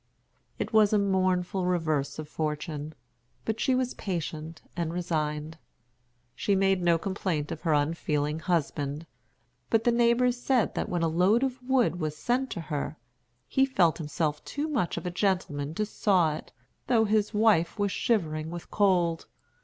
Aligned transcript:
It 0.57 0.73
was 0.73 0.93
a 0.93 0.97
mournful 0.97 1.67
reverse 1.67 2.17
of 2.17 2.27
fortune; 2.27 2.95
but 3.45 3.59
she 3.59 3.75
was 3.75 3.93
patient 3.93 4.63
and 4.75 4.91
resigned. 4.91 5.59
She 6.33 6.55
made 6.55 6.81
no 6.81 6.97
complaint 6.97 7.51
of 7.51 7.61
her 7.61 7.73
unfeeling 7.73 8.39
husband; 8.39 9.05
but 9.69 9.83
the 9.83 9.91
neighbors 9.91 10.41
said 10.41 10.73
that 10.73 10.89
when 10.89 11.03
a 11.03 11.07
load 11.07 11.43
of 11.43 11.61
wood 11.61 11.99
was 11.99 12.17
sent 12.17 12.49
to 12.49 12.61
her, 12.61 12.97
he 13.47 13.63
felt 13.63 13.99
himself 13.99 14.43
too 14.43 14.67
much 14.67 14.97
of 14.97 15.05
a 15.05 15.11
gentleman 15.11 15.75
to 15.75 15.85
saw 15.85 16.33
it, 16.35 16.51
though 16.87 17.05
his 17.05 17.31
wife 17.31 17.77
was 17.77 17.91
shivering 17.91 18.49
with 18.49 18.71
cold. 18.71 19.27